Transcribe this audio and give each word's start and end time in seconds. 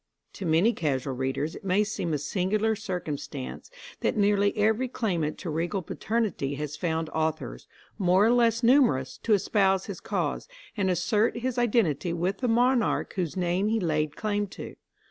To 0.33 0.47
many 0.47 0.73
casual 0.73 1.13
readers 1.13 1.53
it 1.55 1.63
may 1.63 1.83
seem 1.83 2.11
a 2.11 2.17
singular 2.17 2.75
circumstance 2.75 3.69
that 3.99 4.17
nearly 4.17 4.57
every 4.57 4.87
claimant 4.87 5.37
to 5.37 5.51
regal 5.51 5.83
paternity 5.83 6.55
has 6.55 6.75
found 6.75 7.07
authors, 7.11 7.67
more 7.99 8.25
or 8.25 8.31
less 8.31 8.63
numerous, 8.63 9.19
to 9.19 9.33
espouse 9.33 9.85
his 9.85 9.99
cause, 9.99 10.47
and 10.75 10.89
assert 10.89 11.37
his 11.37 11.59
identity 11.59 12.13
with 12.13 12.39
the 12.39 12.47
monarch 12.47 13.13
whose 13.13 13.37
name 13.37 13.67
he 13.67 13.79
laid 13.79 14.15
claim 14.15 14.47
to. 14.47 14.75